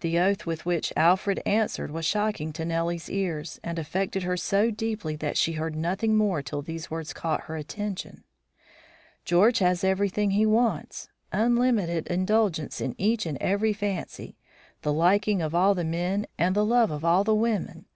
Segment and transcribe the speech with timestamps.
[0.00, 4.70] The oath with which Alfred answered was shocking to Nellie's ears, and affected her so
[4.70, 8.24] deeply that she heard nothing more till these words caught her attention:
[9.24, 14.36] "George has everything he wants; unlimited indulgence in each and every fancy,
[14.82, 17.86] the liking of all the men, and the love of all the women.